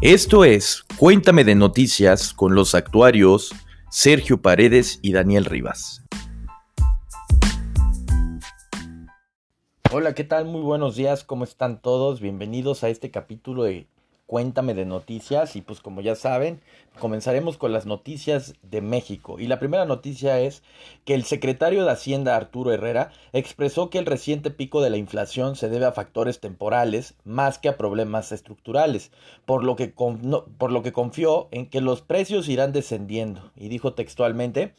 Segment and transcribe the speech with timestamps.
[0.00, 3.52] Esto es Cuéntame de Noticias con los actuarios
[3.90, 6.04] Sergio Paredes y Daniel Rivas.
[9.90, 10.44] Hola, ¿qué tal?
[10.44, 12.20] Muy buenos días, ¿cómo están todos?
[12.20, 13.88] Bienvenidos a este capítulo de
[14.28, 16.60] Cuéntame de noticias y pues como ya saben,
[17.00, 19.40] comenzaremos con las noticias de México.
[19.40, 20.62] Y la primera noticia es
[21.06, 25.56] que el secretario de Hacienda Arturo Herrera expresó que el reciente pico de la inflación
[25.56, 29.12] se debe a factores temporales más que a problemas estructurales,
[29.46, 33.50] por lo que, por lo que confió en que los precios irán descendiendo.
[33.56, 34.74] Y dijo textualmente,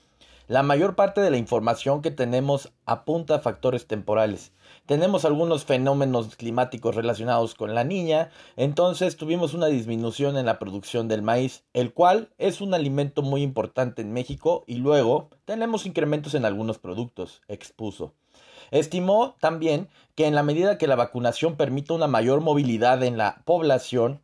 [0.48, 4.52] la mayor parte de la información que tenemos apunta a factores temporales.
[4.90, 11.08] Tenemos algunos fenómenos climáticos relacionados con la niña, entonces tuvimos una disminución en la producción
[11.08, 16.34] del maíz, el cual es un alimento muy importante en México y luego tenemos incrementos
[16.34, 18.16] en algunos productos, expuso.
[18.72, 23.44] Estimó también que en la medida que la vacunación permita una mayor movilidad en la
[23.46, 24.24] población,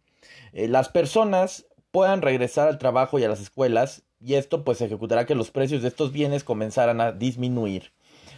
[0.51, 5.27] eh, las personas puedan regresar al trabajo y a las escuelas y esto pues ejecutará
[5.27, 7.91] que los precios de estos bienes comenzaran a disminuir.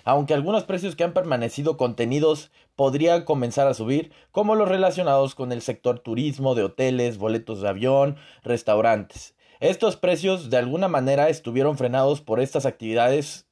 [0.08, 5.52] Aunque algunos precios que han permanecido contenidos podrían comenzar a subir, como los relacionados con
[5.52, 9.36] el sector turismo, de hoteles, boletos de avión, restaurantes.
[9.60, 13.50] Estos precios de alguna manera estuvieron frenados por estas actividades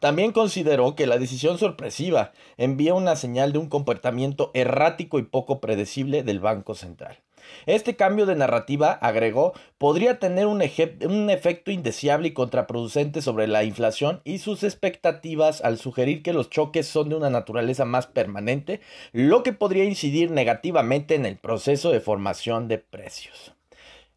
[0.00, 5.60] También consideró que la decisión sorpresiva envía una señal de un comportamiento errático y poco
[5.60, 7.18] predecible del Banco Central.
[7.66, 10.62] Este cambio de narrativa, agregó, podría tener un,
[11.04, 16.50] un, efecto indeseable y contraproducente sobre la inflación y sus expectativas al sugerir que los
[16.50, 18.80] choques son de una naturaleza más permanente,
[19.12, 23.54] lo que podría incidir negativamente en el proceso de formación de precios.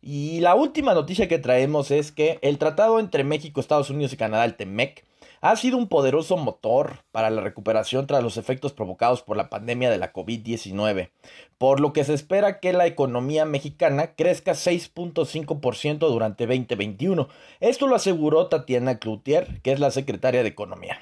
[0.06, 4.18] Y la última noticia que traemos es que el tratado entre México, Estados Unidos y
[4.18, 5.06] Canadá, el TEMEC,
[5.40, 9.90] ha sido un poderoso motor para la recuperación tras los efectos provocados por la pandemia
[9.90, 11.10] de la COVID-19,
[11.58, 17.30] por lo que se espera que la economía mexicana crezca 6.5% durante 2021.
[17.62, 21.00] Esto lo aseguró Tatiana Cloutier, que es la secretaria de Economía.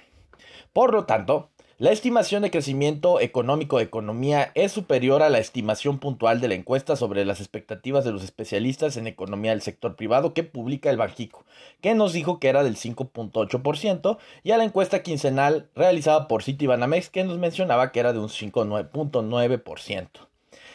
[0.73, 1.50] Por lo tanto,
[1.81, 6.53] la estimación de crecimiento económico de economía es superior a la estimación puntual de la
[6.53, 10.97] encuesta sobre las expectativas de los especialistas en economía del sector privado que publica el
[10.97, 11.44] Banjico,
[11.81, 17.09] que nos dijo que era del 5.8%, y a la encuesta quincenal realizada por Citibanamex
[17.09, 20.08] que nos mencionaba que era de un 5.9%.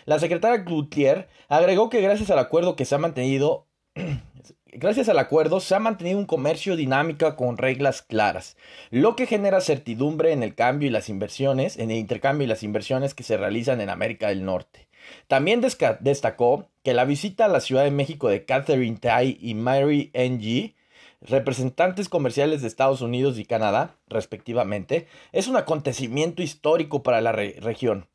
[0.07, 3.69] La secretaria Cloutier agregó que gracias al acuerdo que se ha mantenido
[4.79, 8.59] Gracias al acuerdo se ha mantenido un comercio dinámico con reglas claras,
[8.91, 12.63] lo que genera certidumbre en el cambio y las inversiones, en el intercambio y las
[12.63, 14.87] inversiones que se realizan en América del Norte.
[15.29, 15.63] También
[16.01, 20.75] destacó que la visita a la Ciudad de México de Catherine Tai y Mary Ng,
[21.23, 28.09] representantes comerciales de Estados Unidos y Canadá, respectivamente, es un acontecimiento histórico para la región,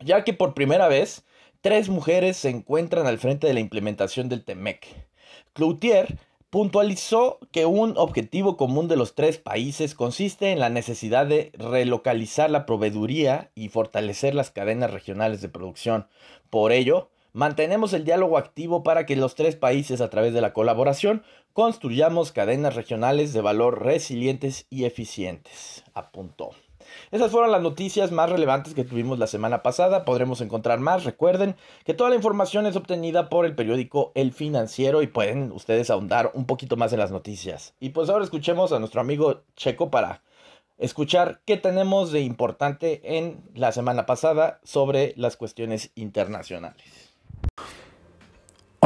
[0.00, 1.24] ya que por primera vez
[1.60, 5.06] tres mujeres se encuentran al frente de la implementación del TEMEC.
[5.52, 6.18] Cloutier
[6.50, 12.50] puntualizó que un objetivo común de los tres países consiste en la necesidad de relocalizar
[12.50, 16.06] la proveeduría y fortalecer las cadenas regionales de producción.
[16.50, 20.54] Por ello, Mantenemos el diálogo activo para que los tres países a través de la
[20.54, 26.52] colaboración construyamos cadenas regionales de valor resilientes y eficientes, apuntó.
[27.10, 30.04] Esas fueron las noticias más relevantes que tuvimos la semana pasada.
[30.04, 31.04] Podremos encontrar más.
[31.04, 35.90] Recuerden que toda la información es obtenida por el periódico El Financiero y pueden ustedes
[35.90, 37.74] ahondar un poquito más en las noticias.
[37.80, 40.22] Y pues ahora escuchemos a nuestro amigo Checo para
[40.78, 47.05] escuchar qué tenemos de importante en la semana pasada sobre las cuestiones internacionales.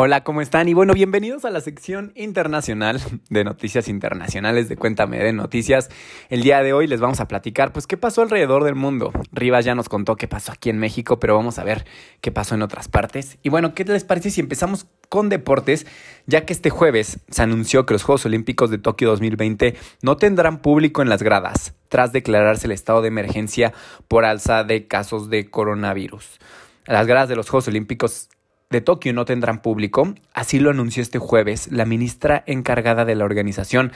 [0.03, 0.67] Hola, ¿cómo están?
[0.67, 5.91] Y bueno, bienvenidos a la sección internacional de noticias internacionales de Cuéntame de Noticias.
[6.31, 9.13] El día de hoy les vamos a platicar, pues, qué pasó alrededor del mundo.
[9.31, 11.85] Rivas ya nos contó qué pasó aquí en México, pero vamos a ver
[12.23, 13.37] qué pasó en otras partes.
[13.43, 15.87] Y bueno, ¿qué les parece si empezamos con deportes?
[16.25, 20.63] Ya que este jueves se anunció que los Juegos Olímpicos de Tokio 2020 no tendrán
[20.63, 23.75] público en las gradas, tras declararse el estado de emergencia
[24.09, 26.39] por alza de casos de coronavirus.
[26.87, 28.31] Las gradas de los Juegos Olímpicos
[28.71, 33.25] de Tokio no tendrán público, así lo anunció este jueves la ministra encargada de la
[33.25, 33.91] organización,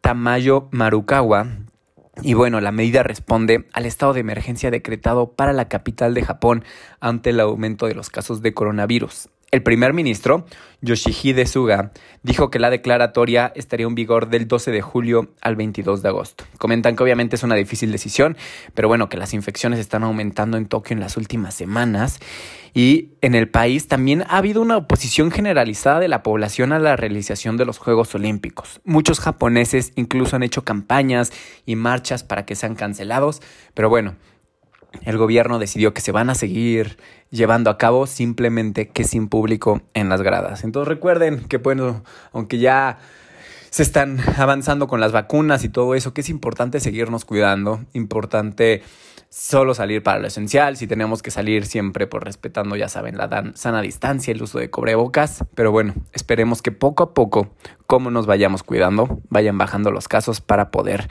[0.00, 1.46] Tamayo Marukawa.
[2.22, 6.64] Y bueno, la medida responde al estado de emergencia decretado para la capital de Japón
[6.98, 9.28] ante el aumento de los casos de coronavirus.
[9.50, 10.46] El primer ministro,
[10.80, 11.90] Yoshihide Suga,
[12.22, 16.44] dijo que la declaratoria estaría en vigor del 12 de julio al 22 de agosto.
[16.56, 18.36] Comentan que obviamente es una difícil decisión,
[18.74, 22.20] pero bueno, que las infecciones están aumentando en Tokio en las últimas semanas
[22.74, 26.94] y en el país también ha habido una oposición generalizada de la población a la
[26.94, 28.80] realización de los Juegos Olímpicos.
[28.84, 31.32] Muchos japoneses incluso han hecho campañas
[31.66, 33.42] y marchas para que sean cancelados,
[33.74, 34.14] pero bueno,
[35.02, 36.98] el gobierno decidió que se van a seguir
[37.30, 40.64] llevando a cabo simplemente que sin público en las gradas.
[40.64, 42.02] Entonces recuerden que bueno,
[42.32, 42.98] aunque ya
[43.70, 48.82] se están avanzando con las vacunas y todo eso, que es importante seguirnos cuidando, importante
[49.28, 53.16] solo salir para lo esencial, si tenemos que salir siempre por pues, respetando, ya saben,
[53.16, 57.48] la sana distancia, el uso de cubrebocas, pero bueno, esperemos que poco a poco,
[57.86, 61.08] como nos vayamos cuidando, vayan bajando los casos para poder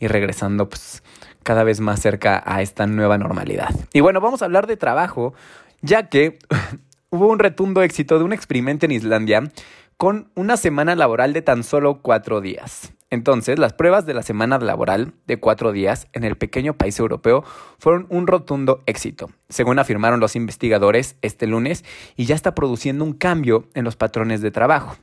[0.00, 1.02] ir regresando pues
[1.42, 3.70] cada vez más cerca a esta nueva normalidad.
[3.92, 5.34] Y bueno, vamos a hablar de trabajo,
[5.80, 6.38] ya que
[7.10, 9.50] hubo un retundo éxito de un experimento en Islandia
[9.96, 12.92] con una semana laboral de tan solo cuatro días.
[13.12, 17.44] Entonces, las pruebas de la semana laboral de cuatro días en el pequeño país europeo
[17.78, 21.84] fueron un rotundo éxito, según afirmaron los investigadores este lunes,
[22.16, 24.96] y ya está produciendo un cambio en los patrones de trabajo.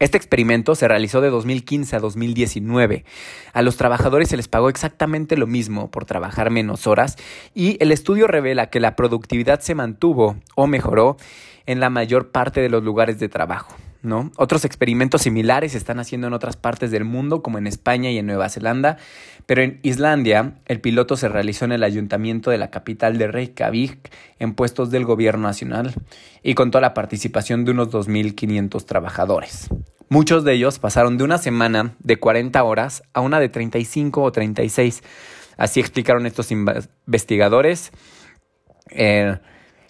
[0.00, 3.04] Este experimento se realizó de 2015 a 2019.
[3.52, 7.16] A los trabajadores se les pagó exactamente lo mismo por trabajar menos horas
[7.52, 11.16] y el estudio revela que la productividad se mantuvo o mejoró
[11.66, 13.74] en la mayor parte de los lugares de trabajo.
[14.02, 14.30] ¿No?
[14.36, 18.18] Otros experimentos similares se están haciendo en otras partes del mundo, como en España y
[18.18, 18.96] en Nueva Zelanda,
[19.46, 24.10] pero en Islandia el piloto se realizó en el ayuntamiento de la capital de Reykjavik,
[24.38, 25.94] en puestos del gobierno nacional,
[26.42, 29.68] y contó la participación de unos 2.500 trabajadores.
[30.10, 34.32] Muchos de ellos pasaron de una semana de 40 horas a una de 35 o
[34.32, 35.02] 36.
[35.58, 37.92] Así explicaron estos investigadores.
[38.90, 39.38] Eh,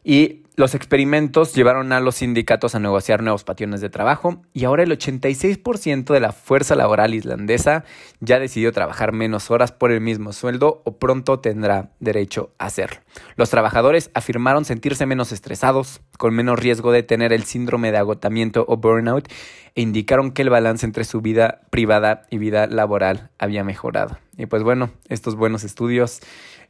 [0.03, 4.83] y los experimentos llevaron a los sindicatos a negociar nuevos patrones de trabajo y ahora
[4.83, 7.85] el 86% de la fuerza laboral islandesa
[8.19, 12.99] ya decidió trabajar menos horas por el mismo sueldo o pronto tendrá derecho a hacerlo.
[13.37, 18.65] Los trabajadores afirmaron sentirse menos estresados, con menos riesgo de tener el síndrome de agotamiento
[18.67, 19.29] o burnout
[19.77, 24.19] e indicaron que el balance entre su vida privada y vida laboral había mejorado.
[24.37, 26.21] Y pues bueno, estos buenos estudios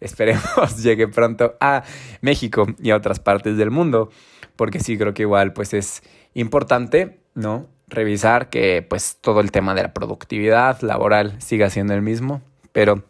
[0.00, 1.82] esperemos llegue pronto a
[2.20, 4.10] México y a otras partes del mundo,
[4.56, 6.02] porque sí creo que igual pues es
[6.34, 7.66] importante, ¿no?
[7.88, 13.04] Revisar que pues todo el tema de la productividad laboral siga siendo el mismo, pero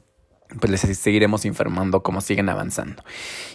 [0.60, 3.02] pues les seguiremos informando cómo siguen avanzando.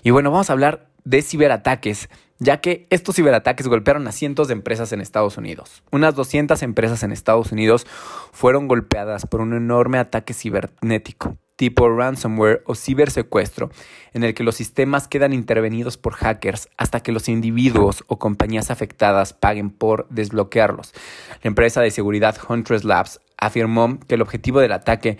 [0.03, 2.09] Y bueno, vamos a hablar de ciberataques,
[2.39, 5.83] ya que estos ciberataques golpearon a cientos de empresas en Estados Unidos.
[5.91, 7.87] Unas 200 empresas en Estados Unidos
[8.31, 13.71] fueron golpeadas por un enorme ataque cibernético tipo ransomware o cibersecuestro,
[14.11, 18.69] en el que los sistemas quedan intervenidos por hackers hasta que los individuos o compañías
[18.69, 20.91] afectadas paguen por desbloquearlos.
[21.41, 25.19] La empresa de seguridad Huntress Labs afirmó que el objetivo del ataque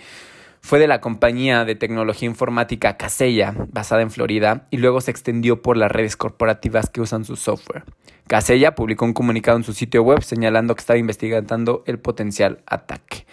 [0.59, 5.61] fue de la compañía de tecnología informática Casella, basada en Florida, y luego se extendió
[5.61, 7.85] por las redes corporativas que usan su software.
[8.27, 13.25] Casella publicó un comunicado en su sitio web señalando que estaba investigando el potencial ataque.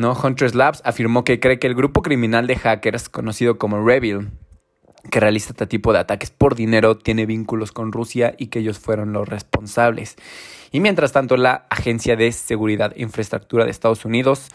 [0.00, 0.12] ¿No?
[0.20, 4.30] Hunters Labs afirmó que cree que el grupo criminal de hackers, conocido como Revil,
[5.10, 8.78] que realiza este tipo de ataques por dinero, tiene vínculos con Rusia y que ellos
[8.78, 10.16] fueron los responsables.
[10.72, 14.48] Y mientras tanto, la Agencia de Seguridad e Infraestructura de Estados Unidos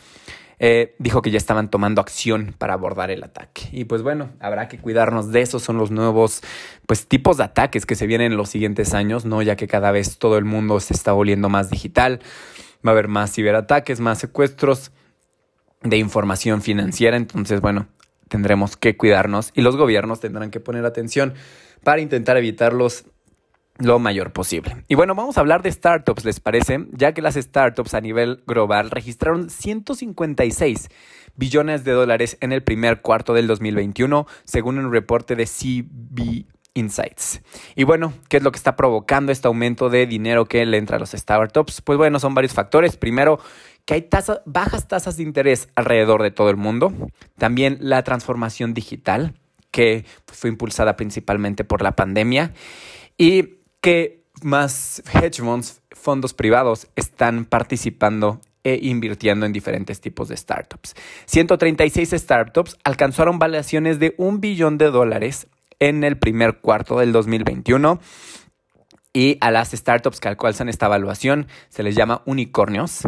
[0.60, 3.64] eh, dijo que ya estaban tomando acción para abordar el ataque.
[3.72, 6.42] Y pues bueno, habrá que cuidarnos de esos son los nuevos
[6.88, 9.42] pues tipos de ataques que se vienen en los siguientes años, ¿no?
[9.42, 12.20] Ya que cada vez todo el mundo se está volviendo más digital,
[12.86, 14.92] va a haber más ciberataques, más secuestros
[15.86, 17.88] de información financiera, entonces bueno,
[18.27, 21.36] tendremos que cuidarnos y los gobiernos tendrán que poner atención
[21.84, 23.06] para intentar evitarlos
[23.77, 24.84] lo mayor posible.
[24.88, 26.86] Y bueno, vamos a hablar de startups, ¿les parece?
[26.92, 30.89] Ya que las startups a nivel global registraron 156
[31.36, 37.42] billones de dólares en el primer cuarto del 2021, según un reporte de CB Insights.
[37.75, 40.98] Y bueno, ¿qué es lo que está provocando este aumento de dinero que le entra
[40.98, 41.82] a los startups?
[41.82, 42.98] Pues bueno, son varios factores.
[42.98, 43.39] Primero,
[43.86, 44.10] que hay
[44.46, 46.92] bajas tasas de interés alrededor de todo el mundo.
[47.38, 49.36] También la transformación digital,
[49.72, 52.54] que fue impulsada principalmente por la pandemia.
[53.18, 60.36] Y que más hedge funds, fondos privados, están participando e invirtiendo en diferentes tipos de
[60.36, 60.96] startups.
[61.25, 65.48] 136 startups alcanzaron valuaciones de un billón de dólares
[65.80, 68.00] en el primer cuarto del 2021.
[69.15, 73.03] Y a las startups que alcanzan esta evaluación se les llama unicornios.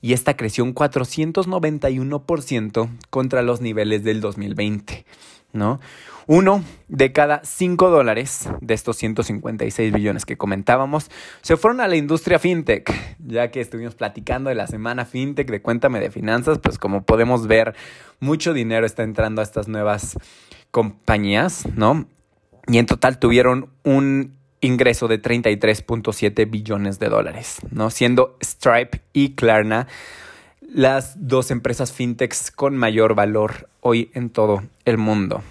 [0.00, 5.04] Y esta creció un 491% contra los niveles del 2020.
[5.52, 5.78] ¿no?
[6.26, 11.10] Uno de cada cinco dólares de estos 156 billones que comentábamos
[11.42, 15.60] se fueron a la industria fintech, ya que estuvimos platicando de la semana fintech de
[15.60, 17.74] Cuéntame de Finanzas, pues como podemos ver,
[18.20, 20.16] mucho dinero está entrando a estas nuevas
[20.70, 22.06] compañías, ¿no?
[22.68, 27.90] Y en total tuvieron un ingreso de 33.7 billones de dólares, ¿no?
[27.90, 29.88] Siendo Stripe y Klarna
[30.72, 35.42] las dos empresas fintechs con mayor valor hoy en todo el mundo.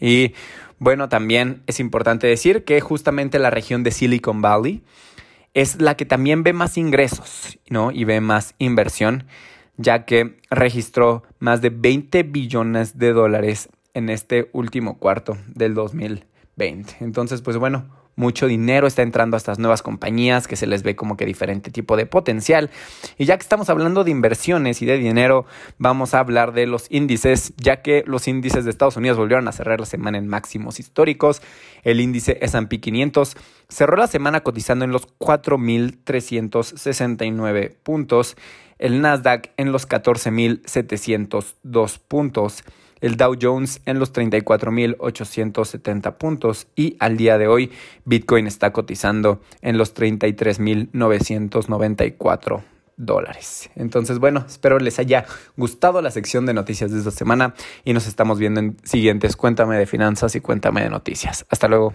[0.00, 0.32] Y
[0.78, 4.82] bueno, también es importante decir que justamente la región de Silicon Valley
[5.52, 7.90] es la que también ve más ingresos, ¿no?
[7.90, 9.24] Y ve más inversión,
[9.76, 16.96] ya que registró más de 20 billones de dólares en este último cuarto del 2020.
[17.00, 17.84] Entonces, pues bueno,
[18.20, 21.72] mucho dinero está entrando a estas nuevas compañías que se les ve como que diferente
[21.72, 22.70] tipo de potencial.
[23.18, 25.46] Y ya que estamos hablando de inversiones y de dinero,
[25.78, 29.52] vamos a hablar de los índices, ya que los índices de Estados Unidos volvieron a
[29.52, 31.42] cerrar la semana en máximos históricos.
[31.82, 33.36] El índice S&P 500
[33.68, 38.36] cerró la semana cotizando en los 4.369 puntos,
[38.78, 42.62] el Nasdaq en los 14.702 puntos
[43.00, 47.72] el Dow Jones en los 34.870 puntos y al día de hoy
[48.04, 52.62] Bitcoin está cotizando en los 33.994
[52.96, 53.70] dólares.
[53.76, 55.24] Entonces, bueno, espero les haya
[55.56, 57.54] gustado la sección de noticias de esta semana
[57.84, 61.46] y nos estamos viendo en siguientes Cuéntame de finanzas y Cuéntame de noticias.
[61.48, 61.94] Hasta luego.